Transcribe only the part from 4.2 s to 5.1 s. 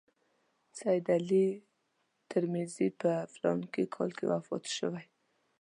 وفات شوی.